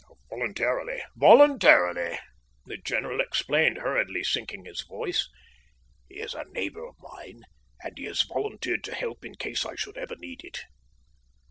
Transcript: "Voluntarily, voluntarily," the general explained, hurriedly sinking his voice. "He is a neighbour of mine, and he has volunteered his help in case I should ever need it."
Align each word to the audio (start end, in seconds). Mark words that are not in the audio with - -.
"Voluntarily, 0.31 1.03
voluntarily," 1.15 2.17
the 2.65 2.77
general 2.77 3.21
explained, 3.21 3.77
hurriedly 3.77 4.23
sinking 4.23 4.65
his 4.65 4.81
voice. 4.81 5.29
"He 6.09 6.15
is 6.15 6.33
a 6.33 6.43
neighbour 6.49 6.87
of 6.87 6.95
mine, 6.97 7.43
and 7.83 7.95
he 7.95 8.05
has 8.05 8.23
volunteered 8.23 8.83
his 8.87 8.95
help 8.95 9.23
in 9.23 9.35
case 9.35 9.63
I 9.63 9.75
should 9.75 9.99
ever 9.99 10.15
need 10.15 10.43
it." 10.43 10.57